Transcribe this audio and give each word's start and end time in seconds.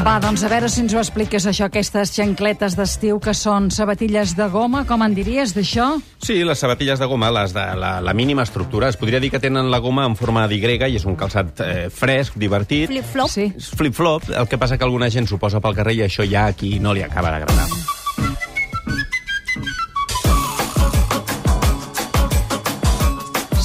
Va, 0.00 0.14
doncs 0.16 0.40
a 0.40 0.48
veure 0.48 0.68
si 0.72 0.80
ens 0.80 0.94
ho 0.96 1.00
expliques, 1.00 1.44
això, 1.44 1.66
aquestes 1.68 2.14
xancletes 2.16 2.72
d'estiu 2.78 3.18
que 3.20 3.34
són 3.36 3.66
sabatilles 3.74 4.32
de 4.38 4.46
goma, 4.48 4.86
com 4.88 5.04
en 5.04 5.12
diries 5.12 5.52
d'això? 5.52 5.90
Sí, 6.24 6.38
les 6.48 6.62
sabatilles 6.64 7.02
de 7.02 7.08
goma, 7.10 7.28
les 7.36 7.52
de 7.52 7.66
la, 7.76 7.92
la 8.00 8.16
mínima 8.16 8.46
estructura, 8.48 8.88
es 8.88 8.96
podria 8.96 9.20
dir 9.20 9.28
que 9.34 9.42
tenen 9.44 9.68
la 9.68 9.82
goma 9.84 10.08
en 10.08 10.16
forma 10.16 10.46
d'Y 10.48 10.64
i 10.88 10.96
és 10.96 11.04
un 11.04 11.20
calçat 11.20 11.60
eh, 11.60 11.88
fresc, 11.92 12.40
divertit. 12.40 12.88
Flip-flop. 12.88 13.28
Sí. 13.28 13.50
Flip-flop, 13.76 14.32
el 14.32 14.48
que 14.48 14.56
passa 14.56 14.80
que 14.80 14.88
alguna 14.88 15.12
gent 15.12 15.28
s'ho 15.28 15.36
posa 15.36 15.60
pel 15.60 15.76
carrer 15.76 15.98
i 16.00 16.04
això 16.08 16.24
ja 16.24 16.48
aquí 16.48 16.78
no 16.80 16.96
li 16.96 17.04
acaba 17.04 17.36
d'agradar. 17.36 17.68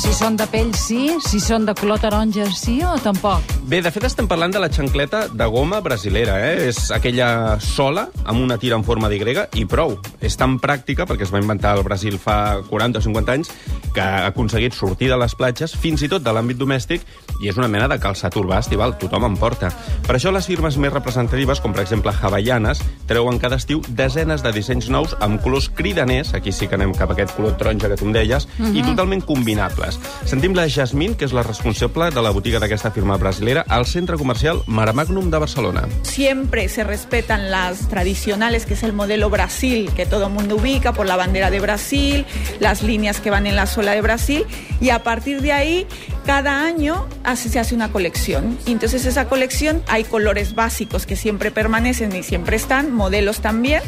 Si 0.05 0.14
són 0.14 0.36
de 0.38 0.45
pell, 0.45 0.70
sí. 0.77 1.00
Si 1.26 1.40
són 1.41 1.66
de 1.66 1.73
color 1.73 1.98
taronja, 1.98 2.45
sí 2.54 2.77
o 2.86 2.94
tampoc? 3.02 3.41
Bé, 3.66 3.80
de 3.82 3.90
fet 3.90 4.04
estem 4.05 4.28
parlant 4.30 4.54
de 4.54 4.59
la 4.62 4.70
xancleta 4.70 5.23
de 5.34 5.45
goma 5.50 5.80
brasilera, 5.81 6.36
eh? 6.45 6.68
És 6.70 6.91
aquella 6.94 7.58
sola, 7.58 8.04
amb 8.23 8.44
una 8.44 8.59
tira 8.62 8.78
en 8.78 8.86
forma 8.86 9.09
d'Y, 9.09 9.23
i 9.58 9.66
prou. 9.66 9.95
És 10.22 10.38
tan 10.38 10.59
pràctica, 10.62 11.08
perquè 11.09 11.26
es 11.26 11.34
va 11.34 11.41
inventar 11.41 11.72
al 11.73 11.81
Brasil 11.84 12.20
fa 12.22 12.62
40 12.70 13.02
o 13.02 13.05
50 13.08 13.34
anys, 13.34 13.50
que 13.95 14.04
ha 14.04 14.28
aconseguit 14.28 14.78
sortir 14.78 15.09
de 15.09 15.18
les 15.18 15.34
platges, 15.34 15.73
fins 15.73 16.04
i 16.06 16.09
tot 16.12 16.22
de 16.22 16.34
l'àmbit 16.36 16.62
domèstic, 16.62 17.02
i 17.42 17.50
és 17.50 17.58
una 17.58 17.72
mena 17.72 17.90
de 17.90 17.98
calçat 18.00 18.38
urbà 18.38 18.59
estival, 18.62 18.94
tothom 19.02 19.26
en 19.26 19.40
porta. 19.42 19.72
Per 20.06 20.14
això 20.16 20.31
les 20.36 20.45
firmes 20.45 20.78
més 20.78 20.94
representatives, 20.94 21.64
com 21.64 21.73
per 21.73 21.81
exemple 21.81 22.14
Havaianes, 22.14 22.84
treuen 23.09 23.42
cada 23.42 23.58
estiu 23.58 23.81
desenes 23.90 24.45
de 24.45 24.53
dissenys 24.53 24.92
nous 24.94 25.17
amb 25.26 25.42
colors 25.42 25.72
cridaners, 25.73 26.36
aquí 26.38 26.53
sí 26.53 26.70
que 26.70 26.78
anem 26.78 26.94
cap 26.94 27.09
a 27.09 27.17
aquest 27.17 27.34
color 27.40 27.58
taronja 27.58 27.90
que 27.90 27.98
tu 27.98 28.06
em 28.06 28.14
deies, 28.14 28.48
i 28.72 28.86
totalment 28.86 29.26
combinables. 29.26 29.95
Sentim 30.26 30.54
la 30.55 30.70
Jasmine, 30.70 31.16
que 31.16 31.25
és 31.25 31.33
la 31.33 31.44
responsable 31.44 32.09
de 32.11 32.22
la 32.22 32.31
botiga 32.31 32.59
d'aquesta 32.59 32.92
firma 32.92 33.17
brasilera, 33.17 33.66
al 33.67 33.86
centre 33.86 34.17
comercial 34.17 34.61
Maramagnum 34.67 35.30
de 35.30 35.38
Barcelona. 35.38 35.88
Siempre 36.03 36.67
se 36.70 36.83
respetan 36.83 37.52
las 37.52 37.88
tradicionales, 37.89 38.66
que 38.66 38.73
es 38.73 38.83
el 38.83 38.94
modelo 38.94 39.30
Brasil, 39.30 39.92
que 39.95 40.05
todo 40.05 40.28
el 40.28 40.33
mundo 40.33 40.55
ubica 40.55 40.94
por 40.94 41.05
la 41.05 41.16
bandera 41.16 41.52
de 41.52 41.59
Brasil, 41.59 42.25
las 42.59 42.81
líneas 42.83 43.20
que 43.20 43.30
van 43.30 43.45
en 43.47 43.55
la 43.55 43.67
suela 43.67 43.92
de 43.94 44.02
Brasil, 44.02 44.45
y 44.81 44.89
a 44.89 45.03
partir 45.03 45.42
de 45.42 45.52
ahí, 45.52 45.88
cada 46.25 46.64
año 46.66 47.08
hace- 47.23 47.50
se 47.50 47.59
hace 47.59 47.75
una 47.75 47.92
colección. 47.92 48.58
Y 48.66 48.72
entonces 48.72 49.05
esa 49.05 49.25
colección 49.27 49.83
hay 49.88 50.03
colores 50.03 50.55
básicos 50.55 51.05
que 51.05 51.16
siempre 51.16 51.52
permanecen 51.52 52.16
y 52.16 52.23
siempre 52.23 52.55
están, 52.55 52.92
modelos 52.92 53.39
también, 53.42 53.81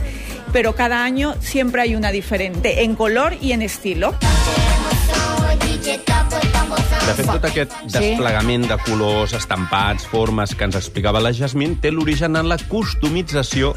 pero 0.54 0.76
cada 0.76 1.04
año 1.04 1.36
siempre 1.40 1.82
hay 1.82 1.96
una 1.96 2.12
diferente 2.12 2.84
en 2.84 2.96
color 2.96 3.36
y 3.42 3.52
en 3.54 3.62
estilo. 3.64 4.14
De 7.08 7.14
fet, 7.16 7.30
tot 7.32 7.46
aquest 7.48 7.72
desplegament 7.94 8.68
de 8.68 8.78
colors, 8.84 9.34
estampats, 9.38 10.06
formes 10.12 10.54
que 10.56 10.68
ens 10.68 10.76
explicava 10.76 11.22
la 11.24 11.32
Jasmine 11.34 11.80
té 11.82 11.92
l'origen 11.92 12.36
en 12.36 12.50
la 12.52 12.58
customització 12.70 13.74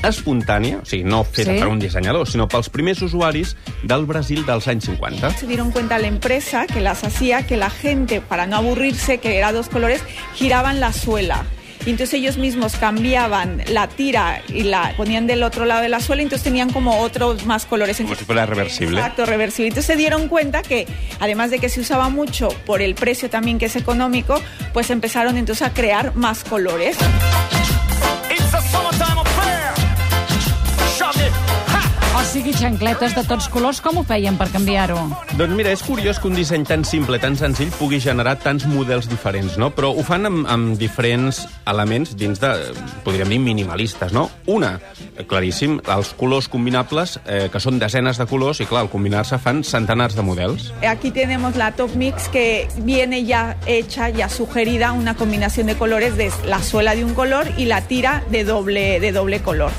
espontània, 0.00 0.78
o 0.80 0.86
sigui, 0.88 1.04
no 1.04 1.22
feta 1.24 1.52
Sí. 1.52 1.58
per 1.58 1.68
un 1.68 1.78
dissenyador, 1.78 2.26
sinó 2.26 2.48
pels 2.48 2.70
primers 2.70 3.02
usuaris 3.02 3.54
del 3.82 4.06
Brasil 4.06 4.46
dels 4.46 4.66
anys 4.68 4.86
50. 4.86 5.30
Se 5.36 5.46
dieron 5.46 5.70
cuenta 5.72 5.98
la 5.98 6.06
empresa 6.08 6.66
que 6.66 6.80
las 6.80 7.04
hacía 7.04 7.46
que 7.46 7.58
la 7.58 7.68
gente, 7.68 8.22
para 8.22 8.46
no 8.46 8.56
aburrirse, 8.56 9.18
que 9.18 9.36
era 9.36 9.52
dos 9.52 9.68
colores, 9.68 10.02
giraban 10.34 10.80
la 10.80 10.94
suela. 10.94 11.44
Y 11.86 11.90
entonces 11.90 12.14
ellos 12.14 12.36
mismos 12.36 12.76
cambiaban 12.76 13.62
la 13.68 13.88
tira 13.88 14.42
y 14.48 14.64
la 14.64 14.94
ponían 14.96 15.26
del 15.26 15.42
otro 15.42 15.64
lado 15.64 15.82
de 15.82 15.88
la 15.88 16.00
suela, 16.00 16.22
y 16.22 16.24
entonces 16.24 16.44
tenían 16.44 16.70
como 16.70 17.00
otros 17.00 17.46
más 17.46 17.66
colores. 17.66 17.96
Como 17.96 18.14
si 18.14 18.24
fuera 18.24 18.46
reversible. 18.46 18.98
Exacto, 18.98 19.26
reversible. 19.26 19.68
Entonces 19.68 19.86
se 19.86 19.96
dieron 19.96 20.28
cuenta 20.28 20.62
que, 20.62 20.86
además 21.20 21.50
de 21.50 21.58
que 21.58 21.68
se 21.68 21.80
usaba 21.80 22.08
mucho 22.08 22.48
por 22.66 22.82
el 22.82 22.94
precio 22.94 23.30
también 23.30 23.58
que 23.58 23.66
es 23.66 23.76
económico, 23.76 24.40
pues 24.72 24.90
empezaron 24.90 25.36
entonces 25.36 25.66
a 25.66 25.72
crear 25.72 26.14
más 26.16 26.44
colores. 26.44 26.96
Sigui, 32.30 32.52
xancletes 32.54 33.14
de 33.16 33.24
tots 33.26 33.48
colors, 33.50 33.80
com 33.82 33.98
ho 33.98 34.04
feien 34.06 34.36
per 34.38 34.46
canviar-ho? 34.52 35.00
Doncs 35.34 35.56
mira, 35.58 35.72
és 35.74 35.82
curiós 35.82 36.20
que 36.22 36.28
un 36.30 36.36
disseny 36.38 36.62
tan 36.68 36.84
simple, 36.86 37.18
tan 37.18 37.34
senzill, 37.38 37.72
pugui 37.74 37.98
generar 38.02 38.36
tants 38.38 38.68
models 38.70 39.08
diferents, 39.10 39.56
no? 39.58 39.72
Però 39.74 39.90
ho 39.90 40.04
fan 40.06 40.28
amb, 40.28 40.46
amb 40.50 40.78
diferents 40.78 41.42
elements 41.70 42.14
dins 42.20 42.38
de, 42.42 42.52
podríem 43.02 43.34
dir, 43.34 43.40
minimalistes, 43.42 44.14
no? 44.14 44.28
Una, 44.46 44.76
claríssim, 45.26 45.80
els 45.90 46.14
colors 46.20 46.46
combinables, 46.52 47.18
eh, 47.26 47.48
que 47.50 47.62
són 47.62 47.82
desenes 47.82 48.22
de 48.22 48.28
colors, 48.30 48.62
i 48.62 48.70
clar, 48.70 48.84
al 48.86 48.92
combinar-se 48.94 49.40
fan 49.42 49.64
centenars 49.66 50.14
de 50.14 50.22
models. 50.26 50.70
Aquí 50.86 51.10
tenemos 51.10 51.58
la 51.58 51.72
Top 51.74 51.96
Mix 51.98 52.28
que 52.30 52.68
viene 52.78 53.24
ya 53.24 53.56
hecha, 53.66 54.08
ya 54.08 54.28
sugerida, 54.28 54.92
una 54.92 55.16
combinación 55.16 55.66
de 55.66 55.74
colores 55.74 56.16
de 56.16 56.30
la 56.46 56.62
suela 56.62 56.94
de 56.94 57.04
un 57.04 57.14
color 57.14 57.48
y 57.56 57.64
la 57.64 57.82
tira 57.82 58.22
de 58.30 58.44
doble, 58.44 59.00
de 59.00 59.10
doble 59.10 59.40
color. 59.40 59.72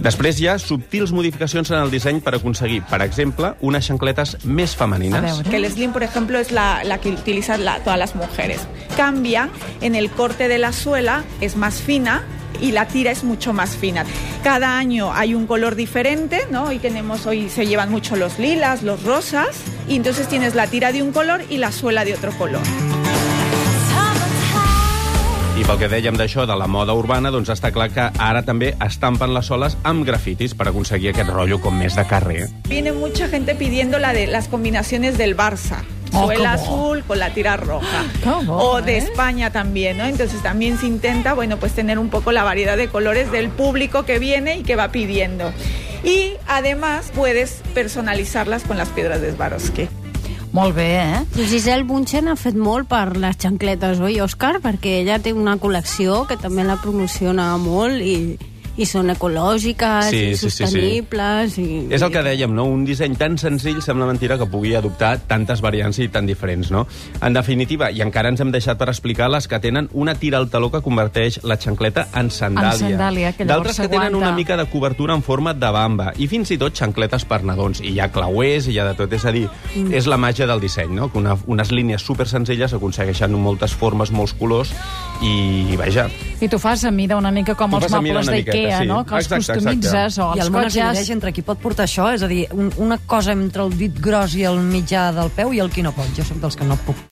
Després 0.00 0.38
hi 0.40 0.46
ha 0.48 0.58
subtils 0.58 1.12
modificacions 1.12 1.70
en 1.70 1.78
el 1.82 1.90
disseny 1.92 2.22
per 2.24 2.32
aconseguir, 2.38 2.80
per 2.88 3.02
exemple, 3.04 3.52
unes 3.60 3.84
xancletes 3.86 4.38
més 4.44 4.72
A 4.74 4.78
femenines. 4.78 5.42
Que 5.50 5.56
el 5.56 5.66
slim, 5.70 5.92
por 5.92 6.02
ejemplo, 6.02 6.38
es 6.38 6.52
la, 6.52 6.82
la 6.84 6.98
que 6.98 7.10
utilizan 7.10 7.64
la- 7.66 7.80
todas 7.84 7.98
las 7.98 8.14
mujeres. 8.14 8.60
Cambia 8.96 9.50
en 9.82 9.94
el 9.94 10.10
corte 10.10 10.48
de 10.48 10.56
la 10.58 10.72
suela, 10.72 11.22
es 11.42 11.56
más 11.56 11.82
fina 11.82 12.22
y 12.62 12.72
la 12.72 12.86
tira 12.88 13.10
es 13.10 13.24
mucho 13.24 13.52
más 13.52 13.76
fina. 13.76 14.04
Cada 14.42 14.78
año 14.78 15.12
hay 15.12 15.34
un 15.34 15.46
color 15.46 15.74
diferente, 15.74 16.46
¿no? 16.50 16.64
Hoy 16.64 16.78
tenemos, 16.78 17.26
hoy 17.26 17.48
se 17.50 17.66
llevan 17.66 17.90
mucho 17.90 18.16
los 18.16 18.38
lilas, 18.38 18.82
los 18.82 19.02
rosas, 19.02 19.48
y 19.86 19.96
entonces 19.96 20.28
tienes 20.28 20.54
la 20.54 20.66
tira 20.66 20.92
de 20.92 21.02
un 21.02 21.12
color 21.12 21.42
y 21.50 21.58
la 21.58 21.72
suela 21.72 22.04
de 22.06 22.14
otro 22.14 22.32
color. 22.32 22.60
Pel 25.70 25.78
que 25.78 25.86
dèiem 25.86 26.16
d'això, 26.18 26.48
de 26.50 26.54
la 26.58 26.66
moda 26.66 26.96
urbana, 26.98 27.30
doncs 27.30 27.52
està 27.52 27.68
clar 27.70 27.84
que 27.94 28.02
ara 28.18 28.40
també 28.42 28.72
estampen 28.82 29.30
les 29.30 29.46
soles 29.46 29.76
amb 29.86 30.02
grafitis 30.02 30.50
per 30.58 30.66
aconseguir 30.66 31.12
aquest 31.12 31.30
rotllo 31.30 31.60
com 31.62 31.76
més 31.78 31.94
de 31.94 32.02
carrer. 32.10 32.48
Viene 32.66 32.90
mucha 32.90 33.28
gente 33.28 33.54
pidiendo 33.54 34.00
la 34.02 34.10
de 34.12 34.26
las 34.26 34.48
combinaciones 34.48 35.16
del 35.16 35.36
Barça. 35.36 35.84
Oh, 36.12 36.24
Suela 36.24 36.56
bo. 36.56 36.62
azul 36.62 37.04
con 37.04 37.20
la 37.20 37.30
tira 37.34 37.56
roja. 37.56 38.02
Qué 38.24 38.46
bo, 38.48 38.56
o 38.56 38.82
de 38.82 38.96
¿eh? 38.96 38.98
España 38.98 39.52
también, 39.52 39.98
¿no? 39.98 40.06
Entonces 40.06 40.42
también 40.42 40.76
se 40.76 40.88
intenta, 40.88 41.34
bueno, 41.34 41.56
pues 41.58 41.72
tener 41.72 42.00
un 42.00 42.08
poco 42.08 42.32
la 42.32 42.42
variedad 42.42 42.76
de 42.76 42.88
colores 42.88 43.30
del 43.30 43.48
público 43.48 44.04
que 44.04 44.18
viene 44.18 44.56
y 44.56 44.62
que 44.64 44.74
va 44.74 44.88
pidiendo. 44.88 45.52
Y 46.02 46.32
además 46.48 47.12
puedes 47.14 47.62
personalizarlas 47.74 48.64
con 48.64 48.76
las 48.76 48.88
piedras 48.88 49.20
de 49.20 49.32
Swarovski. 49.36 49.88
Molt 50.52 50.74
bé, 50.74 50.88
eh? 50.98 51.18
Giselle 51.46 51.86
Bunchen 51.86 52.26
ha 52.26 52.34
fet 52.34 52.56
molt 52.58 52.88
per 52.90 53.14
les 53.22 53.36
xancletes, 53.38 54.00
oi, 54.02 54.16
Òscar? 54.24 54.56
Perquè 54.64 54.96
ella 55.04 55.20
té 55.22 55.30
una 55.30 55.54
col·lecció 55.62 56.24
que 56.26 56.34
també 56.40 56.64
la 56.66 56.74
promociona 56.82 57.52
molt 57.62 58.02
i, 58.02 58.16
i 58.76 58.86
són 58.86 59.10
ecològiques 59.12 60.10
Sí, 60.10 60.20
i 60.30 60.36
sí, 60.36 60.48
sí, 60.48 60.50
sí. 60.50 60.64
sostenibles. 60.64 61.56
I, 61.58 61.66
És 61.90 62.02
el 62.02 62.12
que 62.12 62.22
dèiem, 62.24 62.52
no? 62.54 62.66
Un 62.70 62.84
disseny 62.86 63.16
tan 63.18 63.36
senzill 63.40 63.80
sembla 63.82 64.06
mentira 64.08 64.38
que 64.38 64.46
pugui 64.50 64.74
adoptar 64.78 65.16
tantes 65.30 65.62
variants 65.64 65.98
i 65.98 66.08
tan 66.12 66.28
diferents, 66.28 66.70
no? 66.70 66.86
En 67.20 67.36
definitiva, 67.36 67.90
i 67.90 68.02
encara 68.04 68.30
ens 68.32 68.40
hem 68.40 68.52
deixat 68.54 68.78
per 68.80 68.90
explicar 68.92 69.30
les 69.32 69.48
que 69.50 69.60
tenen 69.60 69.90
una 69.92 70.14
tira 70.14 70.38
al 70.38 70.48
taló 70.50 70.70
que 70.70 70.82
converteix 70.84 71.40
la 71.44 71.58
xancleta 71.60 72.06
en 72.14 72.30
sandàlia. 72.30 72.90
En 72.90 72.94
sandàlia, 72.94 73.32
que 73.36 73.48
D'altres 73.48 73.80
que 73.80 73.88
tenen 73.92 74.14
una 74.14 74.32
mica 74.32 74.56
de 74.56 74.66
cobertura 74.70 75.14
en 75.14 75.22
forma 75.22 75.54
de 75.54 75.70
bamba 75.74 76.12
i 76.16 76.28
fins 76.30 76.50
i 76.54 76.58
tot 76.60 76.76
xancletes 76.76 77.26
per 77.28 77.42
nadons. 77.44 77.82
I 77.82 77.94
hi 77.94 78.00
ha 78.00 78.10
clauers 78.12 78.68
i 78.68 78.76
hi 78.76 78.80
ha 78.80 78.86
de 78.90 78.96
tot. 78.98 79.12
És 79.12 79.24
a 79.26 79.34
dir, 79.34 79.46
mm. 79.74 79.92
és 79.96 80.06
la 80.06 80.16
màgia 80.20 80.46
del 80.46 80.62
disseny, 80.62 80.94
no? 80.94 81.10
Que 81.10 81.18
una, 81.18 81.36
unes 81.50 81.72
línies 81.74 82.04
super 82.06 82.28
senzilles 82.30 82.74
aconsegueixen 82.76 83.34
moltes 83.34 83.74
formes, 83.74 84.12
molts 84.14 84.34
colors 84.38 84.72
i, 85.20 85.76
vaja, 85.76 86.08
I 86.40 86.48
tu 86.48 86.58
fas 86.58 86.84
a 86.84 86.90
mida 86.90 87.18
una 87.20 87.30
mica 87.30 87.54
com 87.54 87.74
els 87.76 87.90
mobles 87.92 88.28
una 88.28 88.38
d'Ikea, 88.70 88.80
sí. 88.86 88.90
no? 88.90 89.02
Que 89.04 89.18
els 89.18 89.28
Exacte, 89.28 89.58
customitzes 89.60 90.18
o 90.18 90.30
I 90.32 90.40
els 90.40 90.46
el 90.46 90.54
món 90.54 90.68
es 90.68 90.78
divideix 90.78 91.12
entre 91.16 91.34
qui 91.36 91.46
pot 91.46 91.62
portar 91.62 91.88
això, 91.88 92.10
és 92.14 92.24
a 92.26 92.30
dir, 92.30 92.44
un, 92.56 92.72
una 92.78 93.00
cosa 93.10 93.36
entre 93.36 93.66
el 93.66 93.76
dit 93.76 94.02
gros 94.02 94.36
i 94.38 94.46
el 94.48 94.60
mitjà 94.62 95.10
del 95.16 95.32
peu 95.34 95.54
i 95.56 95.62
el 95.62 95.72
qui 95.74 95.86
no 95.86 95.94
pot. 95.96 96.10
Jo 96.16 96.26
sóc 96.26 96.42
dels 96.42 96.58
que 96.58 96.68
no 96.68 96.78
puc. 96.86 97.00